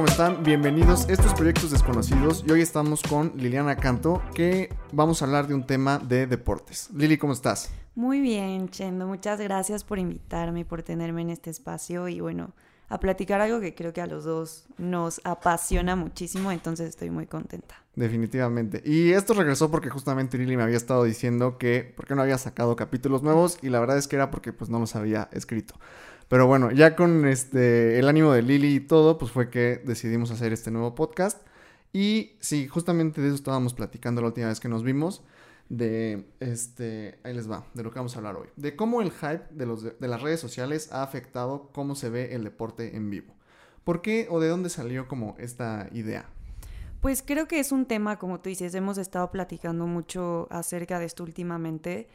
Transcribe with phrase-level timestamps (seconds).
[0.00, 0.42] ¿cómo están?
[0.42, 5.46] Bienvenidos a estos proyectos desconocidos y hoy estamos con Liliana Canto que vamos a hablar
[5.46, 6.88] de un tema de deportes.
[6.94, 7.70] Lili, ¿cómo estás?
[7.94, 12.54] Muy bien, Chendo, muchas gracias por invitarme, por tenerme en este espacio y bueno,
[12.88, 17.26] a platicar algo que creo que a los dos nos apasiona muchísimo, entonces estoy muy
[17.26, 17.74] contenta.
[17.94, 18.82] Definitivamente.
[18.82, 22.38] Y esto regresó porque justamente Lili me había estado diciendo que por qué no había
[22.38, 25.74] sacado capítulos nuevos y la verdad es que era porque pues no los había escrito.
[26.30, 30.30] Pero bueno, ya con este el ánimo de Lili y todo, pues fue que decidimos
[30.30, 31.44] hacer este nuevo podcast.
[31.92, 35.24] Y sí, justamente de eso estábamos platicando la última vez que nos vimos.
[35.68, 38.46] De este, ahí les va, de lo que vamos a hablar hoy.
[38.54, 42.32] De cómo el hype de, los, de las redes sociales ha afectado cómo se ve
[42.32, 43.34] el deporte en vivo.
[43.82, 46.26] ¿Por qué o de dónde salió como esta idea?
[47.00, 51.06] Pues creo que es un tema, como tú dices, hemos estado platicando mucho acerca de
[51.06, 52.06] esto últimamente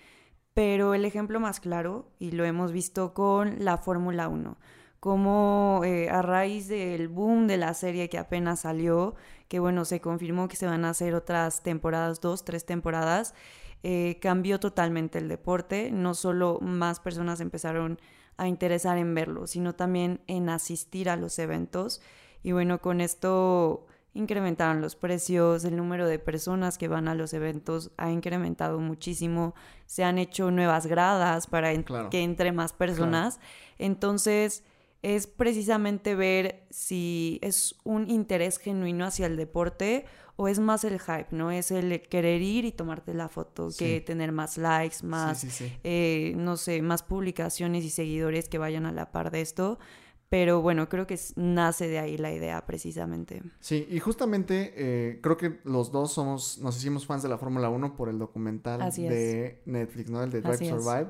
[0.55, 4.57] pero el ejemplo más claro, y lo hemos visto con la Fórmula 1,
[5.01, 9.15] como eh, a raíz del boom de la serie que apenas salió,
[9.49, 13.35] que bueno, se confirmó que se van a hacer otras temporadas, dos, tres temporadas,
[13.83, 17.99] eh, cambió totalmente el deporte, no solo más personas empezaron
[18.37, 22.01] a interesar en verlo, sino también en asistir a los eventos.
[22.43, 27.33] Y bueno, con esto incrementaron los precios, el número de personas que van a los
[27.33, 29.53] eventos ha incrementado muchísimo,
[29.85, 31.71] se han hecho nuevas gradas para
[32.09, 33.39] que entre más personas.
[33.77, 34.63] Entonces,
[35.01, 40.05] es precisamente ver si es un interés genuino hacia el deporte
[40.37, 41.51] o es más el hype, ¿no?
[41.51, 45.45] Es el querer ir y tomarte la foto, que tener más likes, más,
[45.83, 49.77] eh, no sé, más publicaciones y seguidores que vayan a la par de esto.
[50.35, 53.41] Pero bueno, creo que nace de ahí la idea precisamente.
[53.61, 57.69] Sí, y justamente eh, creo que los dos somos, nos hicimos fans de la Fórmula
[57.69, 60.21] 1 por el documental de Netflix, ¿no?
[60.21, 61.07] El de Drive Survive.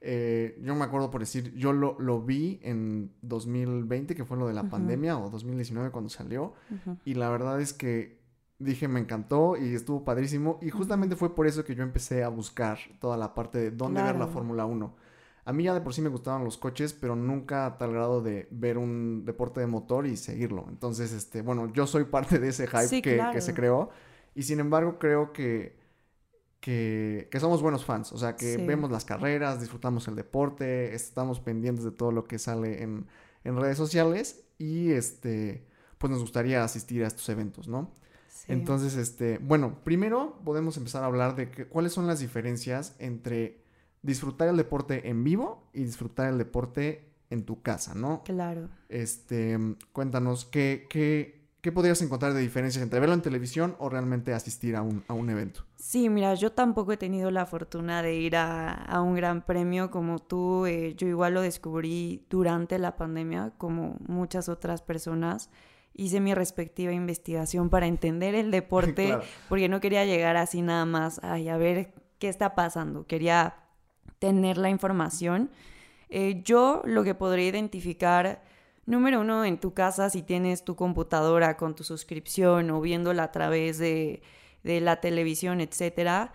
[0.00, 4.46] Eh, yo me acuerdo por decir, yo lo, lo, vi en 2020, que fue lo
[4.46, 6.54] de la pandemia, o 2019 cuando salió,
[7.04, 8.20] y la verdad es que
[8.60, 12.28] dije, me encantó y estuvo padrísimo, y justamente fue por eso que yo empecé a
[12.28, 15.07] buscar toda la parte de dónde ver la Fórmula 1
[15.48, 18.20] a mí ya de por sí me gustaban los coches, pero nunca a tal grado
[18.20, 20.66] de ver un deporte de motor y seguirlo.
[20.68, 23.88] Entonces, este, bueno, yo soy parte de ese hype que, se creó.
[24.34, 25.78] Y sin embargo, creo que,
[26.60, 28.12] que, somos buenos fans.
[28.12, 32.38] O sea, que vemos las carreras, disfrutamos el deporte, estamos pendientes de todo lo que
[32.38, 33.06] sale en,
[33.42, 34.44] redes sociales.
[34.58, 35.66] Y este,
[35.96, 37.94] pues nos gustaría asistir a estos eventos, ¿no?
[38.48, 43.66] Entonces, este, bueno, primero podemos empezar a hablar de cuáles son las diferencias entre
[44.02, 48.22] disfrutar el deporte en vivo y disfrutar el deporte en tu casa, ¿no?
[48.24, 48.68] Claro.
[48.88, 49.58] Este,
[49.92, 54.76] cuéntanos, ¿qué, qué, qué podrías encontrar de diferencias entre verlo en televisión o realmente asistir
[54.76, 55.64] a un, a un evento?
[55.76, 59.90] Sí, mira, yo tampoco he tenido la fortuna de ir a, a un gran premio
[59.90, 60.66] como tú.
[60.66, 65.50] Eh, yo igual lo descubrí durante la pandemia, como muchas otras personas.
[65.94, 71.20] Hice mi respectiva investigación para entender el deporte, porque no quería llegar así nada más,
[71.22, 73.06] ay, a ver qué está pasando.
[73.06, 73.67] Quería
[74.18, 75.50] tener la información.
[76.08, 78.42] Eh, yo lo que podría identificar,
[78.86, 83.32] número uno, en tu casa, si tienes tu computadora con tu suscripción o viéndola a
[83.32, 84.22] través de,
[84.62, 86.32] la televisión, etcétera,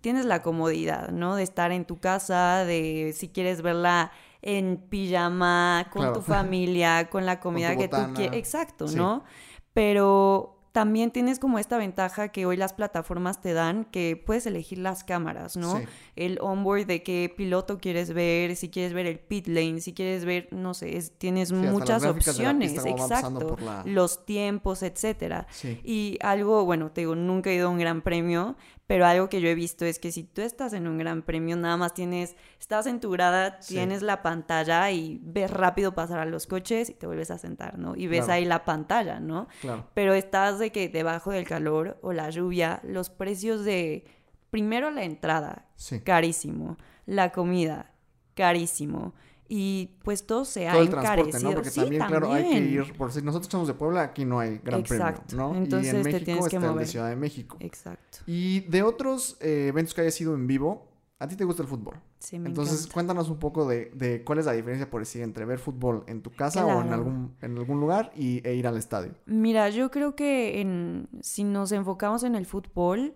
[0.00, 1.36] tienes la comodidad, ¿no?
[1.36, 4.10] De estar en tu casa, de si quieres verla
[4.42, 8.36] en pijama, con tu familia, con la comida que tú quieres.
[8.36, 9.24] Exacto, ¿no?
[9.72, 14.78] Pero también tienes como esta ventaja que hoy las plataformas te dan, que puedes elegir
[14.78, 15.80] las cámaras, ¿no?
[16.16, 20.24] El onboard de qué piloto quieres ver, si quieres ver el pit lane, si quieres
[20.24, 25.46] ver, no sé, tienes muchas opciones, exacto, los tiempos, etcétera.
[25.84, 28.56] Y algo, bueno, te digo, nunca he ido a un gran premio,
[28.88, 31.56] pero algo que yo he visto es que si tú estás en un gran premio,
[31.56, 36.24] nada más tienes, estás en tu grada, tienes la pantalla y ves rápido pasar a
[36.24, 37.94] los coches y te vuelves a sentar, ¿no?
[37.94, 39.46] Y ves ahí la pantalla, ¿no?
[39.60, 39.86] Claro.
[39.92, 44.06] Pero estás de que debajo del calor o la lluvia, los precios de,
[44.48, 45.66] primero la entrada,
[46.02, 47.92] carísimo, la comida,
[48.32, 49.12] carísimo
[49.48, 51.54] y pues todo se ha todo el transporte, ¿no?
[51.54, 54.58] Porque también, claro, hay que ir, por si nosotros somos de Puebla, aquí no hay
[54.58, 55.54] gran premio, ¿no?
[55.54, 56.82] Entonces y en México te tienes que está mover.
[56.82, 57.56] el de Ciudad de México.
[57.60, 58.18] Exacto.
[58.26, 60.86] Y de otros eh, eventos que haya sido en vivo,
[61.18, 61.96] a ti te gusta el fútbol.
[62.18, 65.44] Sí, me Entonces, cuéntanos un poco de, de, cuál es la diferencia, por decir, entre
[65.44, 68.76] ver fútbol en tu casa o en algún, en algún lugar y, e ir al
[68.76, 69.14] estadio.
[69.26, 73.14] Mira, yo creo que en, si nos enfocamos en el fútbol,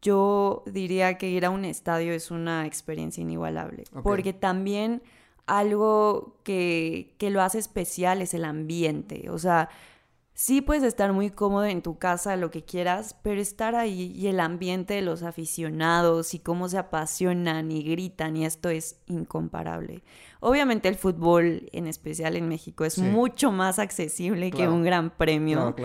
[0.00, 3.84] yo diría que ir a un estadio es una experiencia inigualable.
[4.02, 5.02] Porque también
[5.46, 9.30] algo que, que lo hace especial es el ambiente.
[9.30, 9.68] O sea,
[10.34, 14.28] sí puedes estar muy cómodo en tu casa, lo que quieras, pero estar ahí y
[14.28, 20.02] el ambiente de los aficionados y cómo se apasionan y gritan y esto es incomparable.
[20.40, 25.76] Obviamente el fútbol, en especial en México, es mucho más accesible que un gran premio,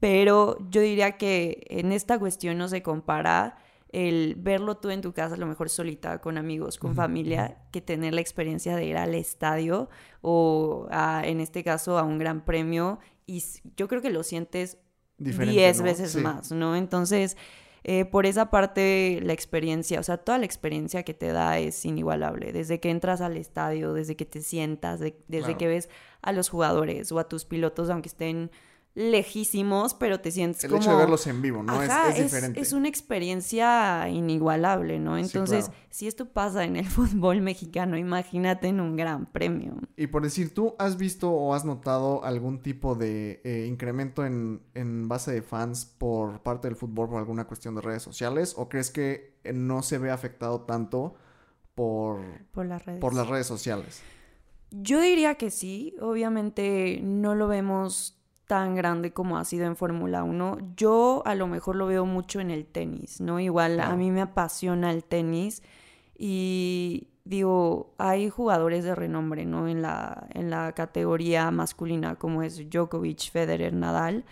[0.00, 3.56] pero yo diría que en esta cuestión no se compara
[3.92, 7.82] el verlo tú en tu casa, a lo mejor solita, con amigos, con familia, que
[7.82, 9.90] tener la experiencia de ir al estadio
[10.22, 10.88] o
[11.22, 13.44] en este caso a un gran premio y
[13.76, 14.78] yo creo que lo sientes
[15.18, 16.74] diez veces más, ¿no?
[16.74, 17.36] Entonces,
[17.84, 21.84] eh, por esa parte, la experiencia, o sea, toda la experiencia que te da es
[21.84, 22.52] inigualable.
[22.52, 25.88] Desde que entras al estadio, desde que te sientas, desde que ves
[26.22, 28.50] a los jugadores o a tus pilotos, aunque estén
[28.94, 30.76] lejísimos, pero te sientes como...
[30.76, 31.82] El hecho de verlos en vivo, ¿no?
[31.82, 32.60] es, diferente.
[32.60, 35.16] Es, una experiencia inigualable, ¿no?
[35.16, 39.76] Entonces, si esto pasa en el fútbol mexicano, imagínate en un gran premio.
[39.96, 44.60] Y por decir, ¿tú has visto o has notado algún tipo de eh, incremento en,
[44.74, 48.54] en, base de fans por parte del fútbol por alguna cuestión de redes sociales?
[48.58, 51.14] ¿O crees que eh, no se ve afectado tanto
[51.74, 53.00] por, por, las, redes.
[53.00, 54.02] por las redes sociales?
[54.70, 58.21] Yo diría que sí, obviamente no lo vemos
[58.52, 60.58] tan grande como ha sido en Fórmula 1.
[60.76, 63.40] Yo a lo mejor lo veo mucho en el tenis, ¿no?
[63.40, 65.62] Igual a mí me apasiona el tenis
[66.18, 69.68] y digo, hay jugadores de renombre, ¿no?
[69.68, 74.26] En la, en la categoría masculina como es Djokovic, Federer, Nadal,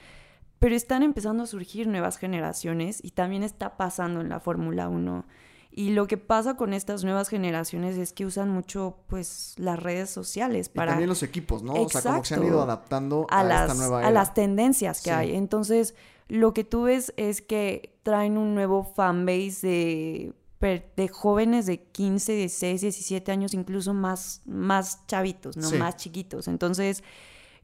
[0.59, 5.25] pero están empezando a surgir nuevas generaciones y también está pasando en la Fórmula 1.
[5.73, 10.11] Y lo que pasa con estas nuevas generaciones es que usan mucho, pues, las redes
[10.11, 10.91] sociales para...
[10.91, 11.75] Y también los equipos, ¿no?
[11.75, 14.09] o sea, como que se han ido adaptando a, las, esta nueva era.
[14.09, 15.35] A las tendencias que hay.
[15.37, 15.95] Entonces,
[16.29, 22.33] lo que tú ves es que traen un nuevo fanbase de, de jóvenes de 15,
[22.33, 25.71] 16, 17 años, incluso más, más chavitos, ¿no?
[25.73, 26.49] Más chiquitos.
[26.49, 27.05] Entonces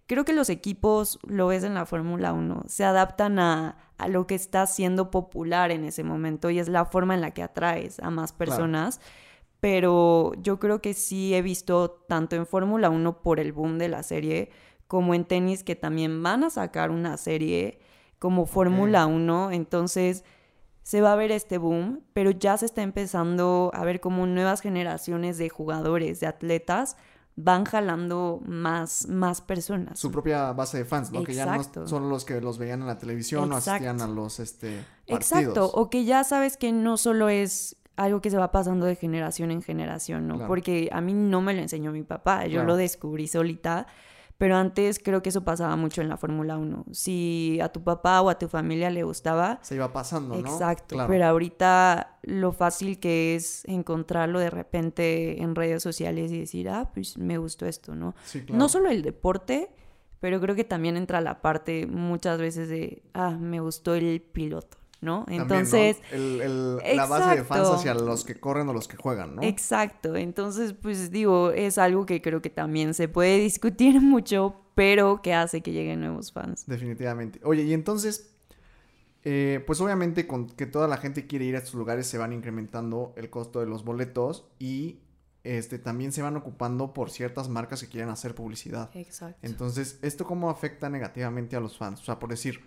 [0.07, 3.77] creo que los equipos, lo ves en la Fórmula 1, se adaptan a,
[4.09, 7.43] lo que está siendo popular en ese momento y es la forma en la que
[7.43, 9.01] atraes a más personas.
[9.59, 13.89] Pero yo creo que sí he visto tanto en Fórmula 1 por el boom de
[13.89, 14.51] la serie,
[14.87, 17.81] como en tenis que también van a sacar una serie
[18.19, 19.51] como Fórmula 1.
[19.53, 20.25] Entonces
[20.83, 24.61] se va a ver este boom, pero ya se está empezando a ver como nuevas
[24.61, 26.99] generaciones de jugadores, de atletas
[27.37, 29.99] van jalando más, más personas.
[29.99, 31.23] Su propia base de fans, ¿no?
[31.23, 34.41] Que ya no son los que los veían en la televisión o asistían a los
[34.41, 35.43] este, partidos.
[35.43, 38.97] Exacto, o que ya sabes que no solo es algo que se va pasando de
[38.97, 40.47] generación en generación, ¿no?
[40.47, 43.87] Porque a mí no me lo enseñó mi papá, yo lo descubrí solita
[44.39, 46.85] pero antes creo que eso pasaba mucho en la Fórmula 1.
[46.93, 49.59] Si a tu papá o a tu familia le gustaba...
[49.63, 50.41] Se iba pasando, ¿no?
[50.41, 50.97] Exacto.
[51.09, 56.91] Pero ahorita lo fácil que es encontrarlo de repente en redes sociales y decir, ah,
[56.93, 58.15] pues me gustó esto, ¿no?
[58.25, 58.59] Sí, claro.
[58.59, 59.71] No solo el deporte,
[60.21, 64.77] pero creo que también entra la parte muchas veces de, ah, me gustó el piloto.
[65.01, 65.25] ¿No?
[65.29, 65.99] Entonces...
[66.13, 69.43] la base de fans hacia los que corren o los que juegan, ¿no?
[69.43, 70.17] Exacto.
[70.17, 75.35] Entonces, pues digo, es algo que creo que también se puede discutir mucho, pero que
[75.35, 76.67] hace que lleguen nuevos fans.
[76.67, 77.41] Definitivamente.
[77.45, 78.35] Oye, y entonces,
[79.25, 82.33] eh, pues obviamente con que toda la gente quiere ir a estos lugares se van
[82.33, 85.01] incrementando el costo de los boletos y
[85.47, 88.91] este, también se van ocupando por ciertas marcas que quieren hacer publicidad.
[88.95, 89.39] Exacto.
[89.43, 92.01] Entonces, ¿esto cómo afecta negativamente a los fans?
[92.01, 92.61] O sea, por decir,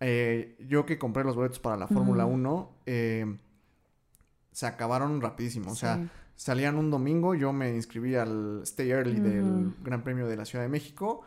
[0.00, 3.36] eh, yo que compré los boletos para la Fórmula 1, eh,
[4.50, 5.70] se acabaron rapidísimo.
[5.70, 10.36] O sea, salían un domingo, yo me inscribí al Stay Early del Gran Premio de
[10.36, 11.22] la Ciudad de México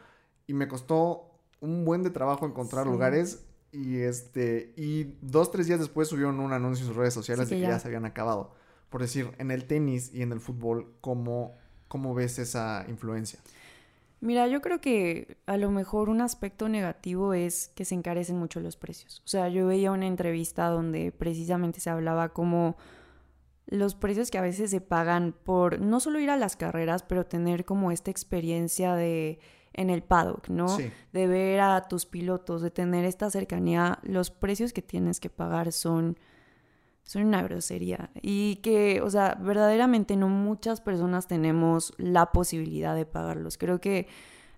[0.48, 1.30] y me costó
[1.62, 6.52] un buen de trabajo encontrar lugares y este y dos tres días después subieron un
[6.52, 7.80] anuncio en sus redes sociales de que ya.
[7.80, 8.54] se habían acabado.
[8.90, 11.56] Por decir, en el tenis y en el fútbol, ¿cómo,
[11.88, 13.40] cómo ves esa influencia?
[14.24, 18.62] Mira, yo creo que a lo mejor un aspecto negativo es que se encarecen mucho
[18.62, 19.22] los precios.
[19.26, 22.78] O sea, yo veía una entrevista donde precisamente se hablaba como
[23.66, 27.26] los precios que a veces se pagan por no solo ir a las carreras, pero
[27.26, 29.40] tener como esta experiencia de
[29.74, 30.78] en el paddock, ¿no?
[31.12, 35.74] De ver a tus pilotos, de tener esta cercanía, los precios que tienes que pagar
[35.74, 36.18] son
[37.04, 38.10] son una grosería.
[38.22, 43.58] Y que, o sea, verdaderamente no muchas personas tenemos la posibilidad de pagarlos.
[43.58, 44.08] Creo que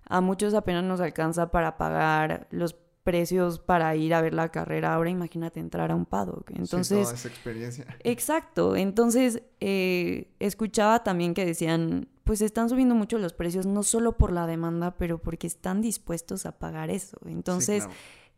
[0.08, 2.76] a muchos apenas nos alcanza para pagar los
[3.06, 4.92] precios para ir a ver la carrera.
[4.92, 6.50] Ahora imagínate entrar a un paddock.
[6.50, 7.86] Entonces, sí, esa experiencia.
[8.04, 8.74] Exacto.
[8.74, 14.32] Entonces, eh, escuchaba también que decían, pues están subiendo mucho los precios, no solo por
[14.32, 17.16] la demanda, pero porque están dispuestos a pagar eso.
[17.26, 17.86] Entonces,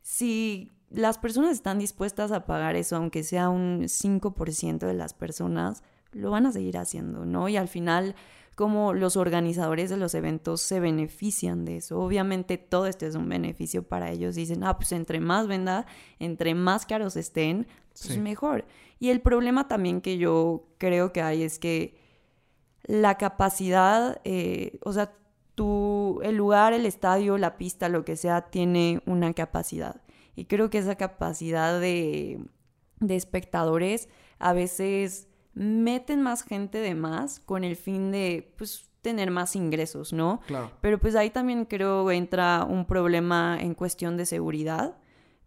[0.02, 5.82] si las personas están dispuestas a pagar eso, aunque sea un 5% de las personas,
[6.12, 7.48] lo van a seguir haciendo, ¿no?
[7.48, 8.14] Y al final,
[8.54, 12.00] cómo los organizadores de los eventos se benefician de eso.
[12.00, 14.34] Obviamente todo esto es un beneficio para ellos.
[14.34, 15.86] Dicen, ah, pues entre más venda,
[16.18, 18.64] entre más caros estén, pues mejor.
[18.98, 21.98] Y el problema también que yo creo que hay es que
[22.82, 25.12] la capacidad, eh, o sea,
[25.54, 30.00] tu, el lugar, el estadio, la pista, lo que sea, tiene una capacidad.
[30.38, 32.38] Y creo que esa capacidad de,
[33.00, 39.32] de espectadores a veces meten más gente de más con el fin de, pues, tener
[39.32, 40.40] más ingresos, ¿no?
[40.46, 40.70] Claro.
[40.80, 44.96] Pero pues ahí también creo entra un problema en cuestión de seguridad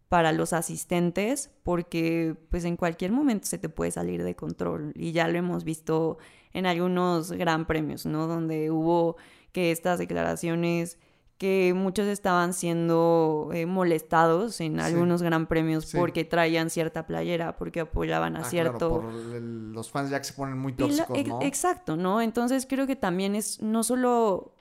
[0.09, 5.13] para los asistentes, porque pues en cualquier momento se te puede salir de control y
[5.13, 6.17] ya lo hemos visto
[6.51, 8.27] en algunos gran premios, ¿no?
[8.27, 9.15] Donde hubo
[9.53, 10.97] que estas declaraciones
[11.41, 17.79] que muchos estaban siendo eh, molestados en algunos gran premios porque traían cierta playera, porque
[17.79, 18.99] apoyaban a ah, cierto...
[18.99, 21.41] Claro, por los fans ya que se ponen muy tóxicos, ¿no?
[21.41, 22.21] Exacto, ¿no?
[22.21, 24.53] Entonces creo que también es no solo,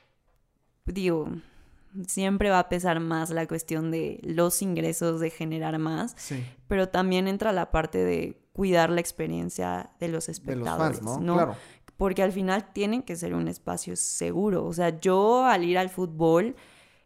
[0.86, 1.28] digo,
[2.06, 6.16] siempre va a pesar más la cuestión de los ingresos, de generar más,
[6.66, 11.20] pero también entra la parte de cuidar la experiencia de los espectadores, ¿no?
[11.20, 11.34] ¿no?
[11.34, 11.56] Claro
[12.00, 14.64] porque al final tienen que ser un espacio seguro.
[14.64, 16.56] O sea, yo al ir al fútbol,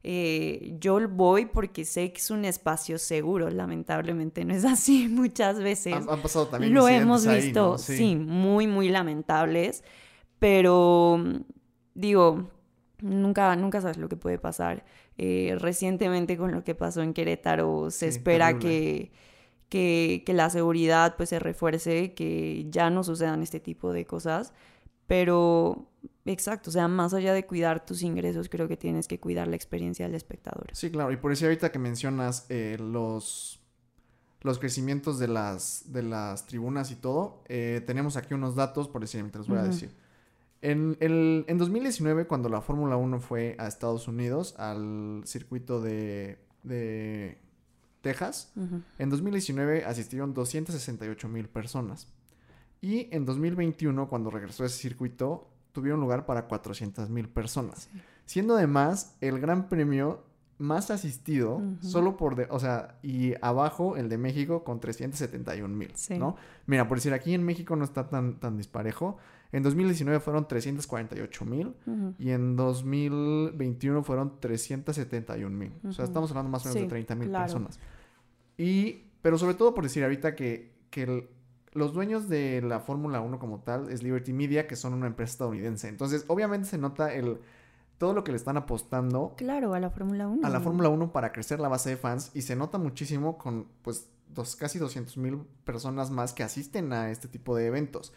[0.05, 3.51] eh, yo voy porque sé que es un espacio seguro.
[3.51, 5.95] Lamentablemente no es así muchas veces.
[5.95, 6.73] Han, pasado también.
[6.73, 8.15] Lo hemos visto, sí.
[8.15, 9.83] muy, muy lamentables.
[10.39, 11.21] Pero
[11.95, 12.49] digo,
[13.01, 14.85] nunca, nunca sabes lo que puede pasar.
[15.19, 19.11] Eh, recientemente con lo que pasó en Querétaro, se espera que,
[19.69, 24.53] que, que, la seguridad pues se refuerce, que ya no sucedan este tipo de cosas.
[25.07, 25.91] Pero,
[26.25, 29.57] exacto, o sea, más allá de cuidar tus ingresos, creo que tienes que cuidar la
[29.57, 30.69] experiencia del espectador.
[30.73, 33.61] Sí, claro, y por eso ahorita que mencionas eh, los,
[34.41, 39.03] los crecimientos de las, de las tribunas y todo, eh, tenemos aquí unos datos, por
[39.03, 39.91] decir, te los voy a decir.
[40.63, 46.39] En, el, en 2019, cuando la Fórmula 1 fue a Estados Unidos, al circuito de,
[46.63, 47.37] de
[48.01, 48.53] Texas,
[48.99, 52.09] en 2019 asistieron 268 mil personas.
[52.85, 57.89] Y en 2021, cuando regresó ese circuito, tuvieron lugar para 400 mil personas.
[58.27, 60.23] Siendo además el gran premio
[60.59, 65.95] más asistido, solo por, de, o sea, y abajo el de México con 371 mil,
[66.19, 66.37] ¿no?
[66.67, 69.17] Mira, por decir, aquí en México no está tan, tan disparejo.
[69.51, 71.75] En 2019 fueron 348 mil
[72.19, 75.73] y en 2021 fueron 371 mil.
[75.89, 77.81] O sea, estamos hablando más o menos de 30 mil personas.
[78.59, 81.29] Y, pero sobre todo por decir ahorita que, que el,
[81.75, 85.33] los dueños de la Fórmula 1 como tal es Liberty Media, que son una empresa
[85.33, 85.89] estadounidense.
[85.89, 87.41] Entonces, obviamente se nota el
[87.99, 89.35] todo lo que le están apostando.
[89.37, 90.47] Claro, a la Fórmula 1.
[90.47, 93.67] A la Fórmula 1 para crecer la base de fans y se nota muchísimo con
[93.83, 98.13] pues dos, casi 200 mil personas más que asisten a este tipo de eventos.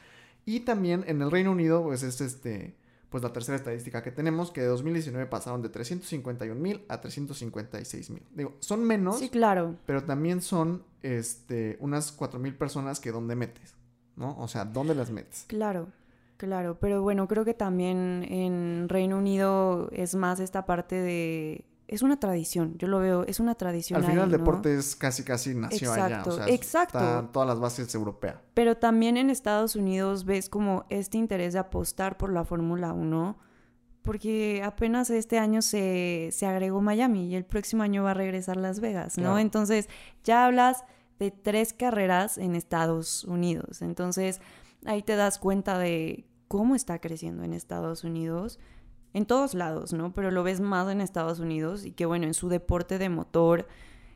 [0.46, 2.76] Y también en el Reino Unido, pues es este
[3.10, 8.10] pues la tercera estadística que tenemos, que de 2019 pasaron de 351 mil a 356
[8.10, 8.24] mil.
[8.36, 9.20] Digo, son menos.
[9.20, 9.76] Sí, claro.
[9.86, 10.84] Pero también son
[11.16, 13.76] este, unas 4 mil personas que dónde metes,
[14.16, 14.38] ¿no?
[14.40, 15.46] O sea, ¿dónde las metes?
[15.48, 15.88] Claro,
[16.38, 16.78] claro.
[16.80, 22.20] Pero bueno, creo que también en Reino Unido es más esta parte de es una
[22.20, 24.04] tradición, yo lo veo, es una tradición.
[24.04, 27.30] Al final el deporte es casi casi nació allá, o sea, exacto.
[27.32, 28.36] todas las bases europeas.
[28.54, 33.38] Pero también en Estados Unidos ves como este interés de apostar por la Fórmula 1,
[34.02, 38.58] porque apenas este año se, se, agregó Miami y el próximo año va a regresar
[38.58, 39.40] Las Vegas, ¿no?
[39.40, 39.88] Entonces
[40.26, 40.84] ya hablas
[41.20, 44.42] de tres carreras en Estados Unidos, entonces
[44.86, 48.60] ahí te das cuenta de cómo está creciendo en Estados Unidos
[49.14, 50.14] en todos lados, ¿no?
[50.14, 53.68] Pero lo ves más en Estados Unidos y que bueno, en su deporte de motor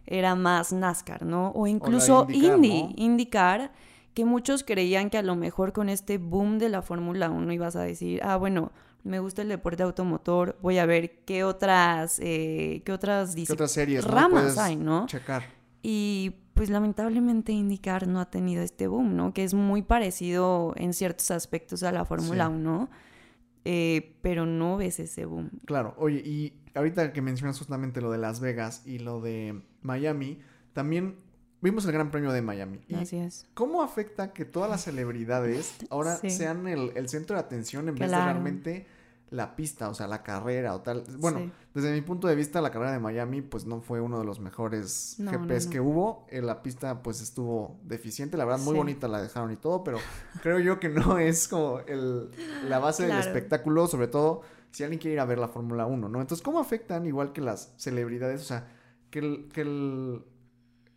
[0.06, 1.52] era más NASCAR, ¿no?
[1.52, 3.72] O incluso Indy, IndyCar,
[4.14, 7.76] que muchos creían que a lo mejor con este boom de la Fórmula 1 ibas
[7.76, 8.72] a decir, ah, bueno,
[9.04, 13.72] me gusta el deporte automotor, voy a ver qué otras, eh, qué otras, ¿Qué otras
[13.72, 15.08] series, ramas hay, ¿no?
[15.08, 15.44] Checar.
[15.82, 19.34] Y pues lamentablemente IndyCar no ha tenido este boom, ¿no?
[19.34, 22.90] Que es muy parecido en ciertos aspectos a la Fórmula 1
[23.64, 25.52] eh, pero no ves ese boom.
[25.66, 30.40] Claro, oye, y ahorita que mencionas justamente lo de Las Vegas y lo de Miami,
[30.74, 31.16] también
[31.62, 32.80] vimos el Gran Premio de Miami.
[32.96, 33.48] Así es.
[33.54, 38.18] ¿Cómo afecta que todas las celebridades ahora sean el, centro de atención en vez de
[38.18, 38.88] realmente
[39.32, 41.04] la pista, o sea, la carrera o tal.
[41.18, 44.26] Bueno, desde mi punto de vista, la carrera de Miami, pues no fue uno de
[44.26, 46.28] los mejores GPs que hubo.
[46.30, 48.36] Eh, la pista, pues estuvo deficiente.
[48.38, 49.98] La verdad, muy bonita la dejaron y todo, pero
[50.44, 52.30] creo yo que no es como el,
[52.68, 56.10] la base del espectáculo, sobre todo si alguien quiere ir a ver la Fórmula 1,
[56.10, 56.22] ¿no?
[56.22, 58.42] Entonces, ¿cómo afectan igual que las celebridades?
[58.42, 58.68] O sea,
[59.10, 60.24] que el, que el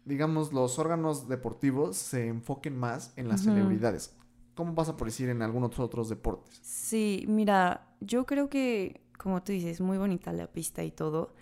[0.05, 4.15] digamos, los órganos deportivos se enfoquen más en las celebridades.
[4.55, 6.61] ¿Cómo pasa por decir en algunos otros deportes?
[6.63, 11.35] Sí, mira, yo creo que, como tú dices, muy bonita la pista y todo.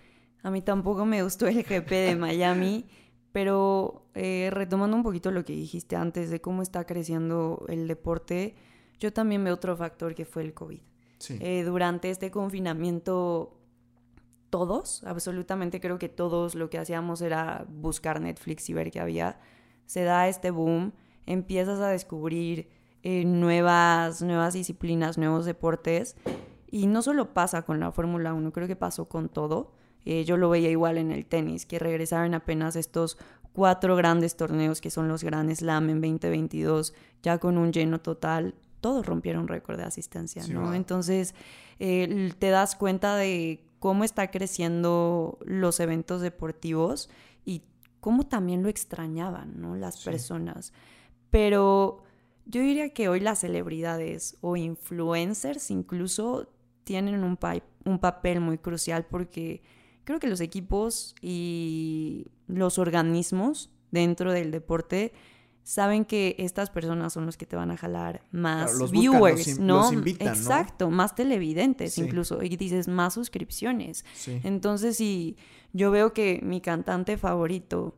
[0.43, 2.87] A mí tampoco me gustó el GP de Miami,
[3.33, 8.55] pero eh, retomando un poquito lo que dijiste antes de cómo está creciendo el deporte,
[8.99, 10.81] yo también veo otro factor que fue el COVID.
[11.29, 13.57] Eh, durante este confinamiento,
[14.51, 19.39] todos, absolutamente creo que todos lo que hacíamos era buscar Netflix y ver qué había.
[19.87, 20.93] Se da este boom,
[21.27, 22.71] empiezas a descubrir
[23.03, 26.17] eh, nuevas, nuevas disciplinas, nuevos deportes.
[26.71, 29.73] Y no solo pasa con la Fórmula 1, creo que pasó con todo.
[30.05, 33.19] Eh, yo lo veía igual en el tenis, que regresaron apenas estos
[33.53, 38.55] cuatro grandes torneos que son los Grand Slam en 2022, ya con un lleno total
[38.83, 40.75] todos rompieron récord de asistencia, ¿no?
[40.75, 41.37] Entonces,
[41.79, 47.09] eh, te das cuenta de cómo está creciendo los eventos deportivos
[47.45, 47.63] y
[48.01, 49.77] cómo también lo extrañaban, ¿no?
[49.77, 50.73] Las personas.
[51.31, 52.03] Pero
[52.47, 56.49] yo diría que hoy las celebridades o influencers incluso
[56.85, 57.39] tienen un,
[57.85, 59.63] un papel muy crucial porque
[60.05, 65.13] creo que los equipos y los organismos dentro del deporte
[65.65, 69.93] saben que estas personas son los que te van a jalar más viewers, ¿no?
[70.19, 74.05] Exacto, más televidentes incluso, y dices más suscripciones.
[74.43, 75.37] Entonces, si
[75.73, 77.97] yo veo que mi cantante favorito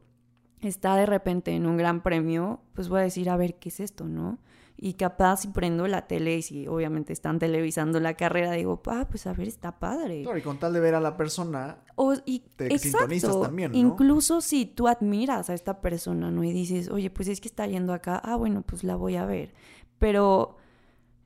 [0.69, 3.81] está de repente en un gran premio, pues voy a decir, a ver, ¿qué es
[3.81, 4.39] esto, no?
[4.77, 9.07] Y capaz si prendo la tele y si obviamente están televisando la carrera, digo, ah,
[9.09, 10.23] pues a ver, está padre.
[10.23, 13.79] Claro, y con tal de ver a la persona, o, y, te sintonizas también, ¿no?
[13.79, 16.43] Incluso si tú admiras a esta persona, ¿no?
[16.43, 19.25] Y dices, oye, pues es que está yendo acá, ah, bueno, pues la voy a
[19.25, 19.55] ver.
[19.99, 20.57] Pero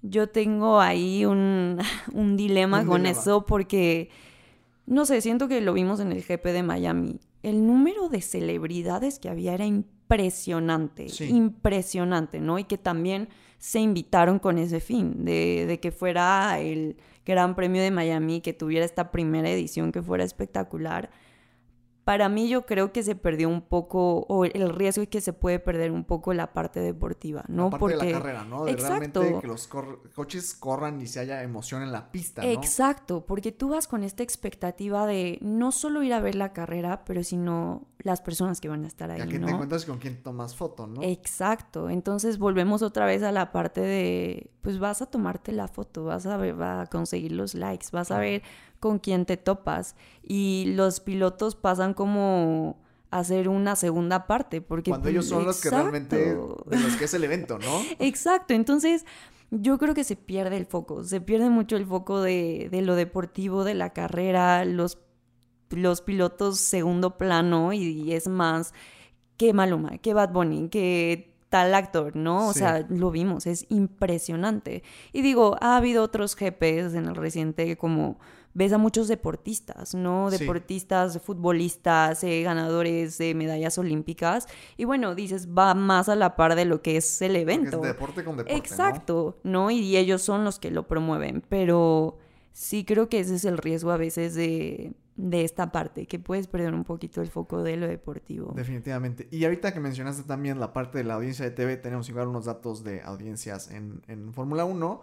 [0.02, 1.78] yo tengo ahí un,
[2.12, 4.10] un dilema con eso porque,
[4.86, 7.20] no sé, siento que lo vimos en el GP de Miami.
[7.42, 12.58] El número de celebridades que había era impresionante impresionante, impresionante, ¿no?
[12.58, 13.28] Y que también
[13.58, 18.54] se invitaron con ese fin, de, de, que fuera el Gran Premio de Miami, que
[18.54, 21.10] tuviera esta primera edición que fuera espectacular
[22.08, 25.34] para mí yo creo que se perdió un poco, o el riesgo es que se
[25.34, 27.64] puede perder un poco la parte deportiva, ¿no?
[27.64, 27.96] La parte Porque...
[27.98, 28.64] de la carrera, ¿no?
[28.64, 29.20] De Exacto.
[29.20, 32.48] realmente que los coches corran y se haya emoción en la pista, ¿no?
[32.48, 37.04] Exacto, porque tú vas con esta expectativa de no solo ir a ver la carrera,
[37.04, 39.98] pero sino las personas que van a estar ahí, y a quién te encuentras con
[39.98, 41.02] quién tomas foto, ¿no?
[41.02, 46.04] Exacto, entonces volvemos otra vez a la parte de, pues vas a tomarte la foto,
[46.04, 48.42] vas a, ver, vas a conseguir los likes, vas a ver
[48.80, 49.96] con quién te topas.
[50.22, 52.78] Y los pilotos pasan como
[53.10, 54.60] a hacer una segunda parte.
[54.60, 57.80] Porque, Cuando ellos son los que realmente, de los que es el evento, ¿no?
[57.98, 59.04] Exacto, entonces
[59.50, 62.96] yo creo que se pierde el foco, se pierde mucho el foco de, de lo
[62.96, 64.98] deportivo, de la carrera, los,
[65.70, 68.74] los pilotos segundo plano y, es más
[69.36, 72.48] que Maluma, que Bad Bunny, que tal actor, ¿no?
[72.48, 74.82] O sea, lo vimos, es impresionante.
[75.12, 78.18] Y digo, ha habido otros GPs en el reciente como
[78.58, 80.30] ves a muchos deportistas, ¿no?
[80.30, 84.48] Deportistas, futbolistas, eh, ganadores de medallas olímpicas.
[84.76, 87.76] Y bueno, dices, va más a la par de lo que es el evento.
[87.76, 88.58] Es deporte con deporte.
[88.58, 89.70] Exacto, ¿no?
[89.70, 91.44] Y ellos son los que lo promueven.
[91.48, 92.18] Pero
[92.52, 96.48] sí creo que ese es el riesgo a veces de, de esta parte, que puedes
[96.48, 98.54] perder un poquito el foco de lo deportivo.
[98.56, 99.28] Definitivamente.
[99.30, 102.46] Y ahorita que mencionaste también la parte de la audiencia de TV, tenemos igual unos
[102.46, 105.00] datos de audiencias en, en Fórmula 1.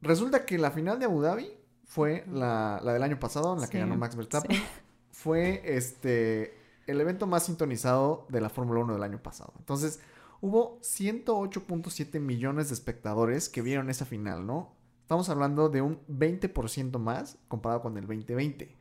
[0.00, 1.59] Resulta que la final de Abu Dhabi
[1.90, 4.56] fue la, la del año pasado, en la que ganó Max Verstappen.
[5.10, 9.52] Fue este el evento más sintonizado de la Fórmula 1 del año pasado.
[9.58, 9.98] Entonces,
[10.40, 14.72] hubo 108.7 millones de espectadores que vieron esa final, ¿no?
[15.02, 18.76] Estamos hablando de un 20% más comparado con el 2020.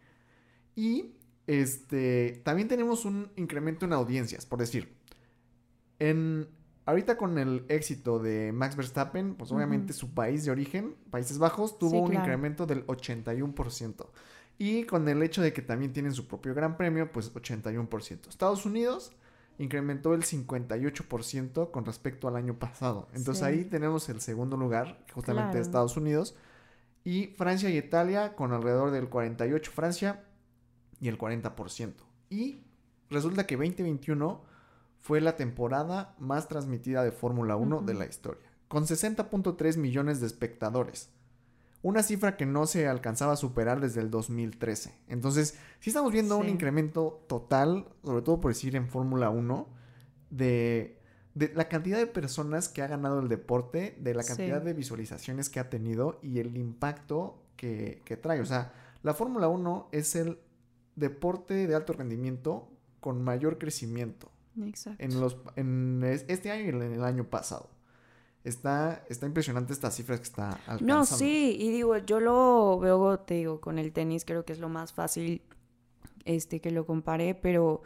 [0.75, 1.15] Y
[1.47, 4.95] este, también tenemos un incremento en audiencias, por decir,
[5.97, 6.47] en
[6.89, 11.77] Ahorita con el éxito de Max Verstappen, pues obviamente su país de origen, Países Bajos,
[11.77, 14.07] tuvo un incremento del 81%.
[14.57, 18.27] Y con el hecho de que también tienen su propio gran premio, pues 81%.
[18.27, 19.15] Estados Unidos
[19.59, 23.07] incrementó el 58% con respecto al año pasado.
[23.13, 26.35] Entonces ahí tenemos el segundo lugar, justamente de Estados Unidos.
[27.03, 30.23] Y Francia y Italia con alrededor del 48%, Francia
[30.99, 31.93] y el 40%.
[32.31, 32.63] Y
[33.11, 34.48] resulta que 2021
[35.01, 40.27] fue la temporada más transmitida de Fórmula 1 de la historia, con 60.3 millones de
[40.27, 41.09] espectadores.
[41.81, 44.93] Una cifra que no se alcanzaba a superar desde el 2013.
[45.07, 49.67] Entonces, sí estamos viendo un incremento total, sobre todo por decir en Fórmula 1,
[50.29, 50.99] de,
[51.35, 55.49] de, la cantidad de personas que ha ganado el deporte, de la cantidad de visualizaciones
[55.49, 58.41] que ha tenido y el impacto que, que trae.
[58.41, 60.39] O sea, la Fórmula 1 es el
[60.97, 64.29] deporte de alto rendimiento con mayor crecimiento
[64.97, 67.69] en, los, en este año y en el año pasado.
[68.43, 70.93] Está, está impresionante estas cifras que está alcanzando.
[70.93, 74.59] No, sí, y digo, yo lo veo, te digo, con el tenis creo que es
[74.59, 75.41] lo más fácil
[76.25, 77.81] este, que lo compare, pero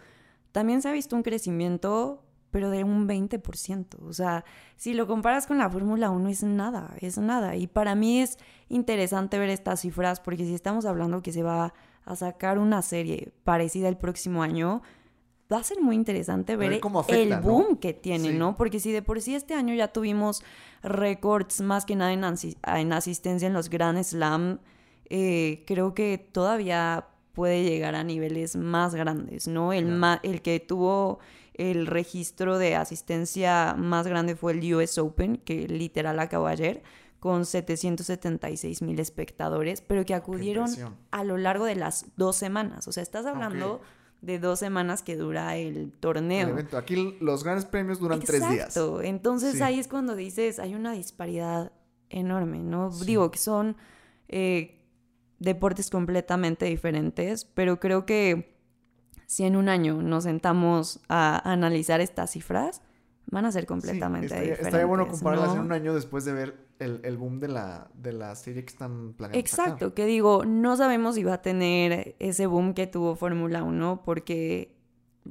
[0.52, 4.00] también se ha visto un crecimiento, pero de un 20%.
[4.04, 4.46] O sea,
[4.78, 7.56] si lo comparas con la Fórmula 1 es nada, es nada.
[7.56, 8.38] Y para mí es
[8.70, 11.74] interesante ver estas cifras porque si estamos hablando que se va
[12.06, 14.84] a sacar una serie parecida el próximo año,
[15.54, 18.58] va a ser muy interesante ver, el boom que tiene, ¿no?
[18.58, 20.44] Porque si de por sí este año ya tuvimos
[20.82, 24.60] récords más que nada en, en asistencia en los Grand Slam,
[25.10, 29.74] eh, creo que todavía puede llegar a niveles más grandes, ¿no?
[29.74, 31.20] El, el que tuvo
[31.54, 36.84] el registro de asistencia más grande fue el US Open, que literal acabó ayer,
[37.20, 40.70] con 776 mil espectadores, pero que acudieron
[41.12, 42.88] a lo largo de las dos semanas.
[42.88, 43.82] O sea, estás hablando
[44.24, 46.56] de dos semanas que dura el torneo.
[46.78, 48.68] Aquí los grandes premios duran tres días.
[48.68, 49.02] Exacto.
[49.02, 51.74] Entonces ahí es cuando dices, hay una disparidad
[52.10, 52.90] enorme, ¿no?
[52.90, 53.76] Digo que son
[54.30, 54.80] eh,
[55.40, 58.56] deportes completamente diferentes, pero creo que
[59.26, 62.82] si en un año nos sentamos a analizar estas cifras,
[63.34, 64.65] van a ser completamente diferentes.
[64.65, 68.36] Estaría bueno compararlas en un año después de ver el, boom de la, de la
[68.36, 69.39] serie que están planeando.
[69.39, 74.04] Exacto, que digo, no sabemos si va a tener ese boom que tuvo Fórmula 1
[74.06, 74.76] porque,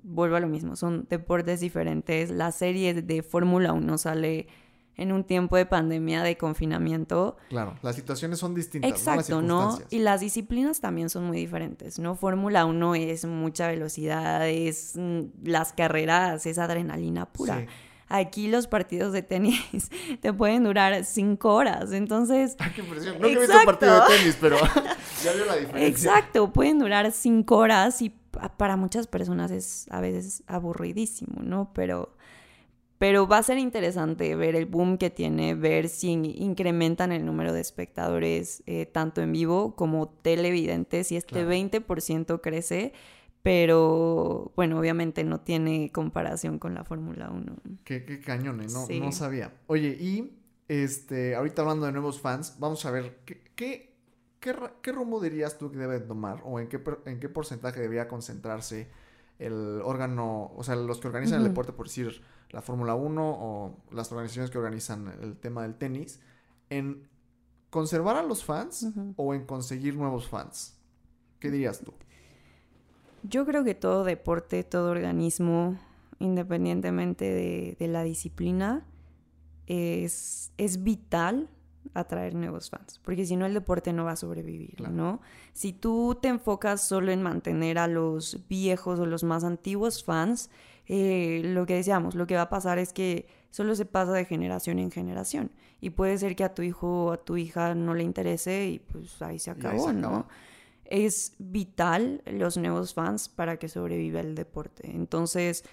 [0.03, 2.31] vuelvo a lo mismo, son deportes diferentes.
[2.31, 4.49] La serie de Fórmula 1 sale
[4.97, 7.37] en un tiempo de pandemia, de confinamiento.
[7.49, 8.91] Claro, las situaciones son distintas.
[8.91, 9.79] Exacto, ¿no?
[9.91, 12.15] Y las disciplinas también son muy diferentes, ¿no?
[12.15, 17.61] Fórmula 1 es mucha velocidad, es mm, las carreras, es adrenalina pura.
[17.61, 17.67] Sí.
[18.15, 22.57] Aquí los partidos de tenis te pueden durar cinco horas, entonces...
[22.59, 23.19] Ay, qué impresión.
[23.19, 24.59] No he visto un partido de tenis, pero
[25.25, 25.87] ya veo la diferencia.
[25.87, 28.11] Exacto, pueden durar cinco horas y
[28.59, 31.73] para muchas personas es a veces aburridísimo, ¿no?
[31.73, 32.15] Pero,
[32.99, 37.55] pero va a ser interesante ver el boom que tiene, ver si incrementan el número
[37.55, 42.93] de espectadores eh, tanto en vivo como televidentes, si este 20% crece
[43.43, 47.57] pero bueno, obviamente no tiene comparación con la Fórmula 1.
[47.85, 49.53] Qué, qué cañones, no, no sabía.
[49.67, 53.97] Oye, y este, ahorita hablando de nuevos fans, vamos a ver, ¿qué, qué,
[54.39, 58.89] qué, rumbo dirías tú que debe tomar o en qué, en qué porcentaje debería concentrarse
[59.39, 63.83] el órgano, o sea, los que organizan el deporte, por decir la Fórmula 1 o
[63.91, 66.21] las organizaciones que organizan el tema del tenis,
[66.71, 67.09] en
[67.71, 70.79] conservar a los fans o en conseguir nuevos fans?
[71.41, 71.93] ¿Qué dirías tú?
[73.23, 75.79] Yo creo que todo deporte, todo organismo,
[76.19, 78.85] independientemente de, la disciplina,
[79.67, 81.49] es, es, vital
[81.95, 85.21] atraer nuevos fans, porque si no el deporte no va a sobrevivir, ¿no?
[85.53, 90.51] Si tú te enfocas solo en mantener a los viejos o los más antiguos fans,
[90.87, 94.25] eh, lo que decíamos, lo que va a pasar es que solo se pasa de
[94.25, 97.95] generación en generación y puede ser que a tu hijo o a tu hija no
[97.95, 100.27] le interese y pues ahí se acabó, ¿no?
[100.93, 104.91] Es vital los nuevos fans para que sobreviva el deporte.
[104.91, 105.65] Entonces,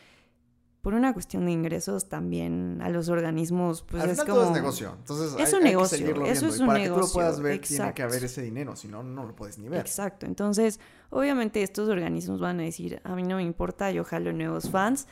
[0.79, 4.33] por una cuestión de ingresos también a los organismos, pues es como...
[4.35, 4.95] Todo es negocio.
[4.97, 6.25] Entonces, es un negocio.
[6.25, 8.87] eso es un para que tú lo puedas ver, tiene que haber ese dinero, si
[8.87, 9.81] no, no lo puedes ni ver.
[9.81, 10.25] Exacto.
[10.25, 10.79] Entonces,
[11.09, 15.05] obviamente estos organismos van a decir, a mí no me importa, yo jalo nuevos fans,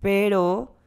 [0.00, 0.78] pero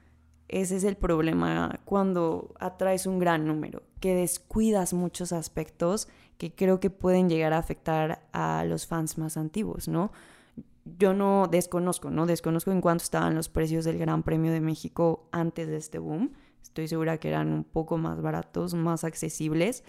[0.48, 6.80] ese es el problema cuando atraes un gran número, que descuidas muchos aspectos que creo
[6.80, 10.12] que pueden llegar a afectar a los fans más antiguos, ¿no?
[11.00, 12.26] Yo no desconozco, ¿no?
[12.26, 16.34] Desconozco en cuánto estaban los precios del Gran Premio de México antes de este boom.
[16.62, 19.84] Estoy segura que eran un poco más baratos, más accesibles.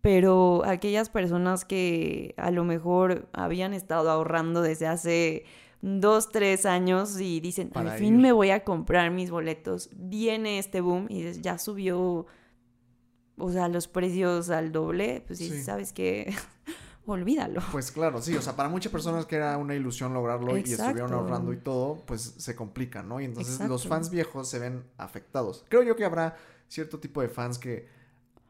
[0.00, 5.44] Pero aquellas personas que a lo mejor habían estado ahorrando desde hace
[5.80, 10.80] dos, tres años y dicen, al fin me voy a comprar mis boletos, viene este
[10.80, 12.26] boom y ya subió
[13.38, 16.34] o sea, los precios al doble, pues sí, sabes que
[17.06, 17.62] olvídalo.
[17.72, 21.12] Pues claro, sí, o sea, para muchas personas que era una ilusión lograrlo y estuvieron
[21.12, 23.20] ahorrando y todo, pues se complica, ¿no?
[23.20, 25.64] Y entonces los fans viejos se ven afectados.
[25.68, 26.36] Creo yo que habrá
[26.68, 27.88] cierto tipo de fans que,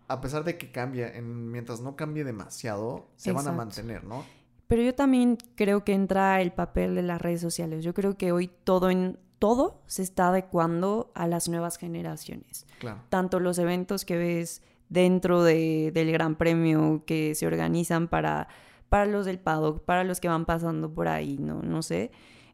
[0.09, 4.25] a pesar de que cambie, en, mientras no cambie demasiado, se van a mantener, ¿no?
[4.67, 7.83] Pero yo también creo que entra el papel de las redes sociales.
[7.85, 12.67] Yo creo que hoy todo en todo se está adecuando a las nuevas generaciones.
[12.79, 13.01] Claro.
[13.09, 18.49] Tanto los eventos que ves dentro de, del Gran Premio que se organizan para,
[18.89, 22.11] para los del paddock, para los que van pasando por ahí, no, no sé.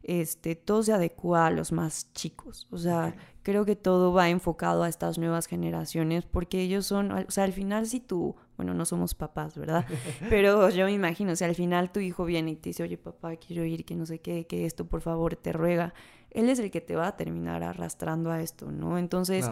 [0.07, 2.67] Este, todo se adecua a los más chicos.
[2.69, 7.31] O sea, creo que todo va enfocado a estas nuevas generaciones porque ellos son, o
[7.31, 9.85] sea, al final si tú, bueno, no somos papás, ¿verdad?
[10.29, 12.99] Pero yo me imagino, o sea, al final tu hijo viene y te dice, oye
[12.99, 15.95] papá, quiero ir, que no sé qué, que esto, por favor, te ruega.
[16.31, 18.97] Él es el que te va a terminar arrastrando a esto, ¿no?
[18.97, 19.49] Entonces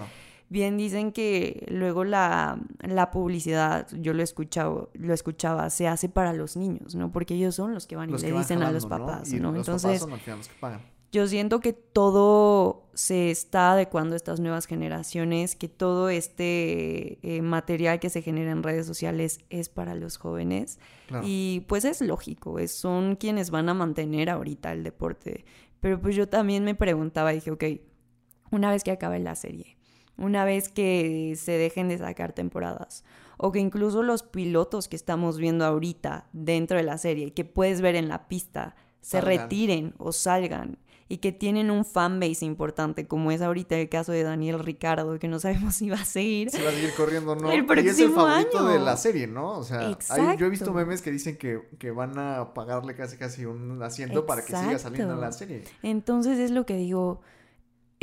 [0.49, 2.59] bien dicen que luego la,
[3.11, 7.11] publicidad, yo lo escuchaba, lo escuchaba, se hace para los niños, ¿no?
[7.11, 9.55] Porque ellos son los que van y le dicen a los papás, ¿no?
[9.55, 10.05] Entonces,
[11.13, 17.41] yo siento que todo se está adecuando a estas nuevas generaciones, que todo este eh,
[17.43, 20.79] material que se genera en redes sociales es para los jóvenes.
[21.23, 25.45] Y pues es lógico, es, son quienes van a mantener ahorita el deporte.
[25.83, 27.63] Pero pues yo también me preguntaba, dije, ok,
[28.51, 29.75] una vez que acabe la serie,
[30.15, 33.03] una vez que se dejen de sacar temporadas,
[33.35, 37.81] o que incluso los pilotos que estamos viendo ahorita dentro de la serie, que puedes
[37.81, 40.77] ver en la pista, se retiren o salgan
[41.09, 45.27] y que tienen un fanbase importante, como es ahorita el caso de Daniel Ricardo, que
[45.27, 46.49] no sabemos si va a seguir.
[46.49, 47.51] Si va a seguir corriendo no.
[47.51, 49.57] El y es el favorito de la serie, ¿no?
[49.57, 49.95] O sea,
[50.37, 54.25] yo he visto memes que dicen que, que, van a pagarle casi casi un asiento
[54.25, 55.63] para que siga saliendo en la serie.
[55.81, 57.21] Entonces es lo que digo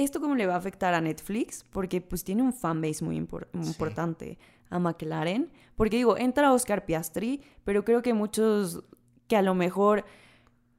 [0.01, 1.63] ¿Esto cómo le va a afectar a Netflix?
[1.71, 4.39] Porque pues tiene un fanbase muy importante
[4.71, 5.51] a McLaren.
[5.77, 8.83] Porque digo, entra Oscar Piastri, pero creo que muchos
[9.29, 10.07] que a lo mejor...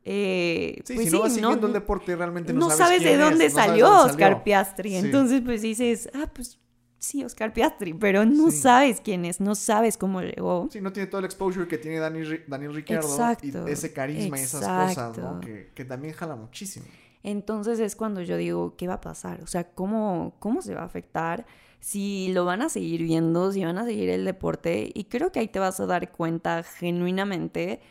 [0.03, 3.49] Eh, sí, pues si no vas siguiendo el deporte realmente no, no sabes, de dónde
[3.49, 4.95] salió Oscar Piastri.
[4.95, 6.59] Entonces pues dices, ah, pues
[6.97, 10.69] sí, Oscar Piastri, pero no sabes quién es, no sabes cómo llegó.
[10.71, 14.41] Sí, no tiene todo el exposure que tiene Daniel, Daniel Ricciardo y ese carisma y
[14.41, 15.39] esas cosas, ¿no?
[15.39, 16.85] Que, que, también jala muchísimo.
[17.23, 19.41] Entonces es cuando yo digo, ¿qué va a pasar?
[19.43, 21.45] O sea, ¿cómo, cómo se va a afectar?
[21.79, 24.91] Si lo van a seguir viendo, si van a seguir el deporte.
[24.93, 27.81] Y creo que ahí te vas a dar cuenta genuinamente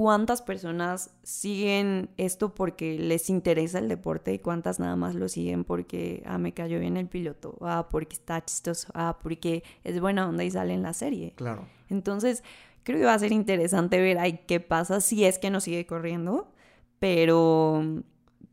[0.00, 5.62] cuántas personas siguen esto porque les interesa el deporte y cuántas nada más lo siguen
[5.62, 10.26] porque, ah, me cayó bien el piloto, ah, porque está chistoso, ah, porque es buena
[10.26, 11.34] onda y sale en la serie.
[11.36, 11.66] Claro.
[11.90, 12.42] Entonces,
[12.82, 15.84] creo que va a ser interesante ver ahí qué pasa si es que no sigue
[15.84, 16.50] corriendo,
[16.98, 17.84] pero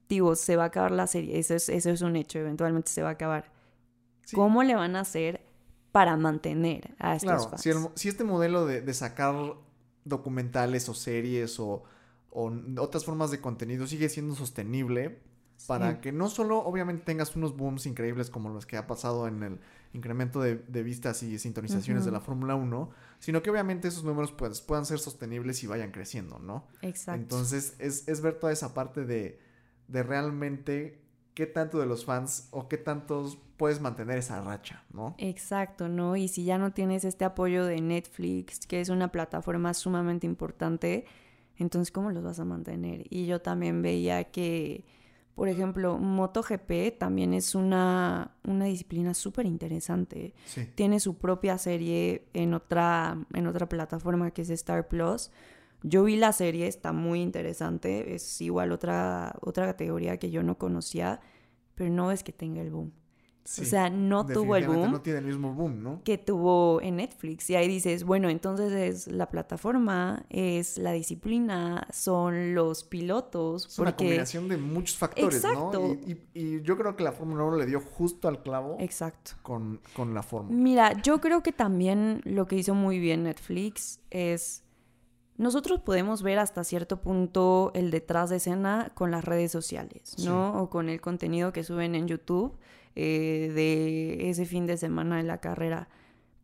[0.10, 3.04] digo, se va a acabar la serie, eso es, eso es un hecho, eventualmente se
[3.04, 3.54] va a acabar.
[4.34, 5.48] ¿Cómo le van a hacer
[5.94, 7.58] para mantener a estos claro,
[7.94, 9.56] Si, si, este modelo de, sacar
[10.08, 11.84] documentales o series o,
[12.78, 15.20] otras formas de contenido sigue siendo sostenible,
[15.66, 19.42] para que no solo obviamente tengas unos booms increíbles como los que ha pasado en
[19.42, 19.60] el
[19.94, 24.62] incremento de, vistas y sintonizaciones de la Fórmula 1, sino que obviamente esos números pues,
[24.62, 26.68] puedan ser sostenibles y vayan creciendo, ¿no?
[26.84, 27.22] Exacto.
[27.22, 29.40] Entonces es, es ver toda esa parte de,
[29.88, 31.02] de realmente
[31.34, 35.16] qué tanto de los fans o qué tantos puedes mantener esa racha, ¿no?
[35.18, 36.16] Exacto, ¿no?
[36.16, 41.06] Y si ya no tienes este apoyo de Netflix, que es una plataforma sumamente importante,
[41.58, 43.06] entonces ¿cómo los vas a mantener?
[43.10, 44.86] Y yo también veía que,
[45.36, 50.34] por ejemplo, MotoGP también es una, una disciplina súper interesante.
[50.76, 55.32] Tiene su propia serie en otra, en otra plataforma que es Star Plus
[55.84, 60.58] yo vi la serie, está muy interesante, es igual otra, otra categoría que yo no
[60.58, 61.22] conocía,
[61.76, 62.92] pero no es que tenga el boom.
[63.48, 64.92] O sea, no tuvo el boom.
[64.92, 66.02] No tiene el mismo boom, ¿no?
[66.04, 67.50] Que tuvo en Netflix.
[67.50, 73.68] Y ahí dices, bueno, entonces es la plataforma, es la disciplina, son los pilotos.
[73.68, 75.72] Es una combinación de muchos factores, ¿no?
[76.06, 78.78] Y, y, yo creo que la Fórmula 1 le dio justo al clavo.
[78.80, 79.32] Exacto.
[79.42, 80.56] Con, con la Fórmula.
[80.56, 84.64] Mira, yo creo que también lo que hizo muy bien Netflix es
[85.38, 90.62] nosotros podemos ver hasta cierto punto el detrás de escena con las redes sociales, ¿no?
[90.62, 92.58] O con el contenido que suben en YouTube
[93.00, 95.88] eh, de ese fin de semana de la carrera.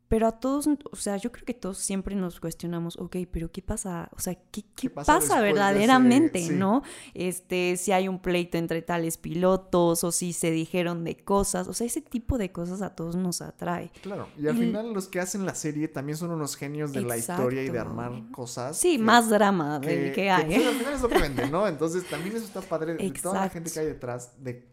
[0.08, 3.64] Pero a todos, o sea, yo creo que todos siempre nos cuestionamos, ok, pero ¿qué
[3.64, 4.12] pasa?
[4.16, 6.84] O sea, ¿qué, qué, pasa, verdaderamente, no?
[7.16, 11.74] Este, si hay un pleito entre tales pilotos o si se dijeron de cosas, o
[11.74, 13.90] sea, ese tipo de cosas a todos nos atrae.
[14.04, 17.18] Claro, y al final los que hacen la serie también son unos genios de la
[17.18, 18.78] historia y de armar cosas.
[18.78, 20.50] Sí, más drama del que, hay.
[20.50, 21.68] Que, al final eso vende, ¿no?
[21.68, 24.73] Entonces también eso está padre de toda la gente que hay detrás de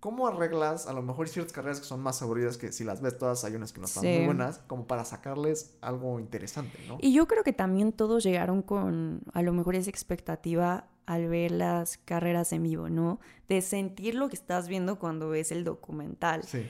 [0.00, 3.18] ¿Cómo arreglas a lo mejor ciertas carreras que son más aburridas que si las ves
[3.18, 6.98] todas hay unas que no están muy buenas, como para sacarles algo interesante, ¿no?
[7.00, 11.52] Y yo creo que también todos llegaron con a lo mejor esa expectativa al ver
[11.52, 13.20] las carreras en vivo, ¿no?
[13.48, 16.44] De sentir lo que estás viendo cuando ves el documental.
[16.44, 16.66] Sí.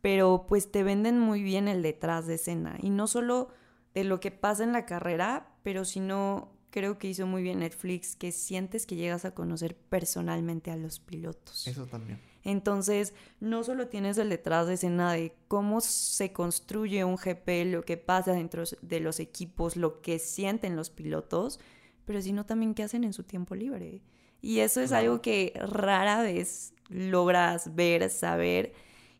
[0.00, 3.48] Pero pues te venden muy bien el detrás de escena y no solo
[3.94, 8.14] de lo que pasa en la carrera, pero sino creo que hizo muy bien Netflix
[8.14, 11.66] que sientes que llegas a conocer personalmente a los pilotos.
[11.66, 12.20] Eso también.
[12.44, 17.84] Entonces, no solo tienes el detrás de escena de cómo se construye un GP, lo
[17.84, 21.60] que pasa dentro de los equipos, lo que sienten los pilotos,
[22.04, 24.02] pero sino también qué hacen en su tiempo libre.
[24.40, 28.72] Y eso es algo que rara vez logras ver, saber,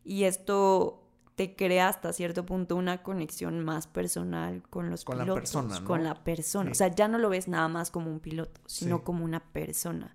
[0.03, 1.08] y esto
[1.39, 5.79] te crea hasta cierto punto una conexión más personal con los con pilotos, la persona,
[5.79, 5.87] ¿no?
[5.87, 6.69] con la persona.
[6.69, 10.13] O sea, ya no lo ves nada más como un piloto, sino como una persona.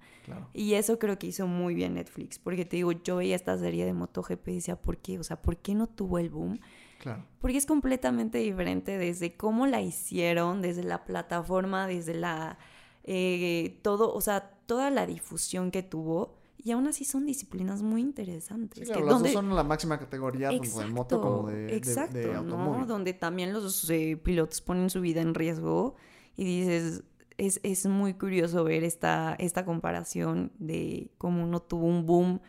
[0.53, 3.87] Y eso creo que hizo muy bien Netflix, porque te digo, yo veía esta serie
[3.87, 5.19] de MotoGP y decía, ¿por qué?
[5.19, 6.61] O sea, ¿por qué no tuvo el boom?
[6.99, 7.25] Claro.
[7.41, 12.59] Porque es completamente diferente desde cómo la hicieron, desde la plataforma, desde la...
[13.05, 18.01] Eh, todo, o sea, toda la difusión que tuvo y aún así son disciplinas muy
[18.01, 18.89] interesantes.
[18.89, 22.87] Sí, las dos son la máxima categoría tanto de moto como de, exacto, automóvil.
[22.87, 25.97] Donde también los eh, pilotos ponen su vida en riesgo
[26.39, 27.05] y dices,
[27.37, 32.41] es, es, muy curioso ver esta, esta comparación de cómo uno tuvo un boom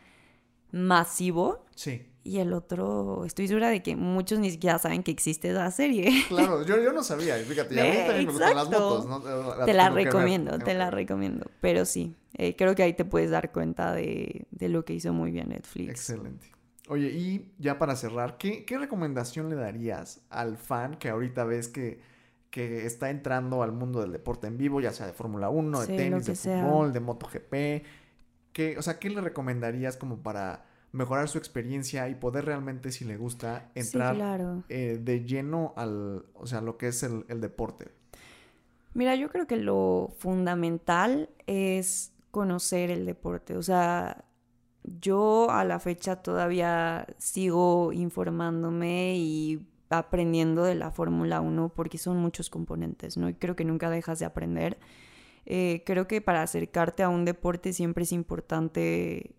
[0.71, 1.65] masivo.
[1.75, 2.07] Sí.
[2.27, 6.11] Y el otro, estoy segura de que muchos ni siquiera saben que existe esa serie.
[6.27, 9.21] Claro, yo, yo no sabía, fíjate, a mí también me gustan las motos, ¿no?
[9.63, 13.51] te la recomiendo, te la recomiendo, pero sí, eh, creo que ahí te puedes dar
[13.51, 15.91] cuenta de, lo que hizo muy bien Netflix.
[15.91, 16.51] Excelente.
[16.87, 21.99] Oye, y ya para cerrar, ¿qué, recomendación le darías al fan que ahorita ves que,
[22.49, 25.87] que está entrando al mundo del deporte en vivo, ya sea de Fórmula 1, de
[25.95, 27.53] tenis, de fútbol, de MotoGP?
[28.51, 33.05] ¿Qué, o sea, ¿qué le recomendarías como para mejorar su experiencia y poder realmente, si
[33.05, 37.91] le gusta, entrar eh, de lleno al, o sea, lo que es el, el deporte?
[38.93, 43.57] Mira, yo creo que lo fundamental es conocer el deporte.
[43.57, 44.23] O sea,
[44.83, 52.17] yo a la fecha todavía sigo informándome y aprendiendo de la Fórmula 1 porque son
[52.17, 53.27] muchos componentes, ¿no?
[53.27, 54.77] Y creo que nunca dejas de aprender.
[55.45, 59.35] Eh, creo que para acercarte a un deporte siempre es importante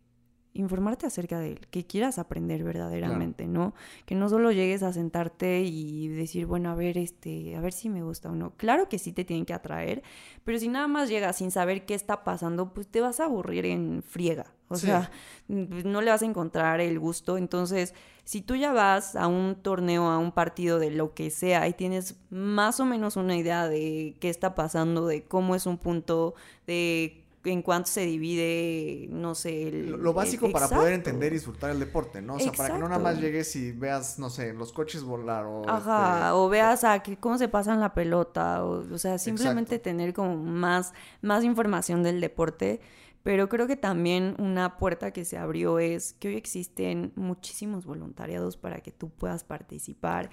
[0.57, 3.75] informarte acerca de él, que quieras aprender verdaderamente, ¿no?
[4.05, 7.89] Que no solo llegues a sentarte y decir, bueno, a ver, este, a ver si
[7.89, 8.53] me gusta o no.
[8.57, 10.03] Claro que sí te tienen que atraer,
[10.45, 13.67] pero si nada más llegas sin saber qué está pasando, pues te vas a aburrir
[13.67, 14.47] en friega.
[14.69, 15.11] O sea,
[15.49, 17.39] no le vas a encontrar el gusto.
[17.39, 21.69] Entonces, si tú ya vas a un torneo, a un partido de lo que sea
[21.69, 25.79] y tienes más o menos una idea de qué está pasando, de cómo es un
[25.79, 26.35] punto,
[26.67, 29.71] de en cuanto se divide, no sé.
[29.71, 32.35] lo, básico para poder entender y disfrutar el deporte, ¿no?
[32.35, 35.47] O sea, para que no nada más llegues y veas, no sé, los coches volar
[35.47, 35.69] o.
[35.69, 40.13] Ajá, este, o veas a que, cómo se pasan la pelota, o, sea, simplemente tener
[40.13, 42.81] como más, más información del deporte.
[43.23, 48.57] Pero creo que también una puerta que se abrió es que hoy existen muchísimos voluntariados
[48.57, 50.31] para que tú puedas participar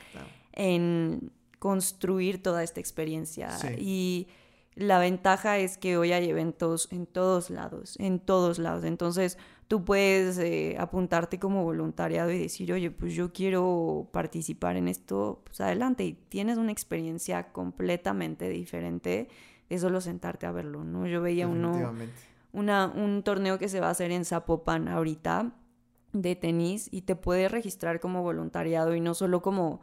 [0.52, 3.58] en construir toda esta experiencia.
[3.80, 4.28] Y
[4.76, 8.84] la ventaja es que hoy hay eventos en todos lados, en todos lados.
[8.84, 14.88] Entonces tú puedes eh, apuntarte como voluntariado y decir, oye, pues yo quiero participar en
[14.88, 16.06] esto, pues adelante.
[16.06, 19.28] Y tienes una experiencia completamente diferente
[19.70, 21.08] de solo sentarte a verlo, ¿no?
[21.08, 21.94] Yo veía uno,
[22.52, 25.54] una, un torneo que se va a hacer en Zapopan ahorita
[26.14, 29.82] de tenis y te puedes registrar como voluntariado y no solo como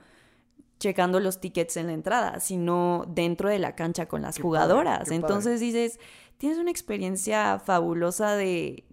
[0.80, 5.10] checando los tickets en la entrada, sino dentro de la cancha con las jugadoras.
[5.10, 6.00] Entonces dices,
[6.38, 8.86] tienes una experiencia fabulosa de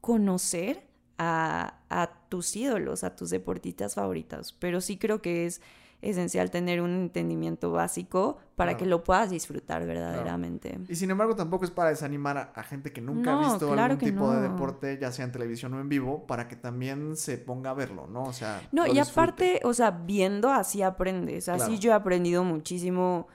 [0.00, 5.60] conocer a, a, tus ídolos, a tus deportistas favoritos, pero sí creo que es
[6.02, 10.78] esencial tener un entendimiento básico para que lo puedas disfrutar verdaderamente.
[10.88, 14.32] Y sin embargo tampoco es para desanimar a, gente que nunca ha visto algún tipo
[14.32, 17.74] de deporte, ya sea en televisión o en vivo, para que también se ponga a
[17.74, 18.24] verlo, ¿no?
[18.24, 18.62] O sea...
[18.72, 23.28] No, y aparte, o sea, viendo así aprendes, así yo he aprendido muchísimo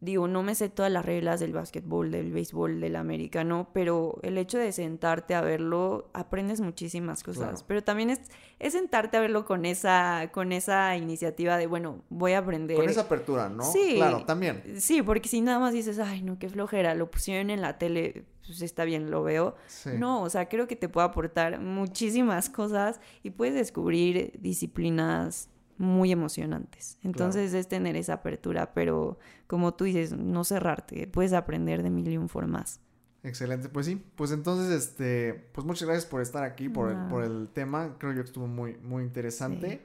[0.00, 4.38] digo, no me sé todas las reglas del básquetbol, del béisbol, del americano, pero el
[4.38, 7.64] hecho de sentarte a verlo, aprendes muchísimas cosas.
[7.64, 8.20] Pero también es,
[8.60, 12.76] es sentarte a verlo con esa, con esa iniciativa de, bueno, voy a aprender.
[12.76, 13.64] Con esa apertura, ¿no?
[13.64, 13.94] Sí.
[13.96, 14.62] Claro, también.
[14.78, 18.24] Sí, porque si nada más dices, ay, no, qué flojera, lo pusieron en la tele,
[18.46, 19.56] pues está bien, lo veo.
[19.98, 26.12] No, o sea, creo que te puede aportar muchísimas cosas y puedes descubrir disciplinas muy
[26.12, 26.98] emocionantes.
[27.02, 32.08] Entonces es tener esa apertura, pero como tú dices, no cerrarte, puedes aprender de mil
[32.08, 32.80] y un formas.
[33.22, 37.24] Excelente, pues sí, pues entonces, este, pues muchas gracias por estar aquí, por, el, por
[37.24, 39.84] el tema, creo yo que estuvo muy, muy interesante.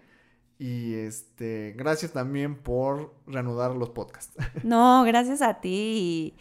[0.59, 4.35] Y este, gracias también por reanudar los podcasts.
[4.63, 6.35] No, gracias a ti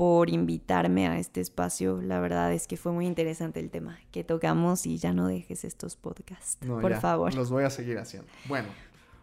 [0.00, 2.00] por invitarme a este espacio.
[2.00, 5.62] La verdad es que fue muy interesante el tema que tocamos y ya no dejes
[5.62, 7.34] estos podcasts, por favor.
[7.34, 8.26] Los voy a seguir haciendo.
[8.46, 8.70] Bueno,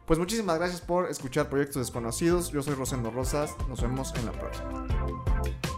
[0.05, 2.51] pues muchísimas gracias por escuchar Proyectos Desconocidos.
[2.51, 3.55] Yo soy Rosendo Rosas.
[3.67, 5.76] Nos vemos en la próxima.